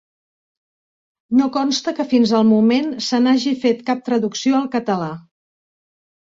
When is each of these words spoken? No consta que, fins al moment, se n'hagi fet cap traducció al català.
No 1.41 1.49
consta 1.57 1.93
que, 1.99 2.05
fins 2.13 2.33
al 2.37 2.47
moment, 2.53 2.89
se 3.09 3.19
n'hagi 3.27 3.53
fet 3.67 3.85
cap 3.91 4.03
traducció 4.09 4.57
al 4.63 4.67
català. 4.79 5.13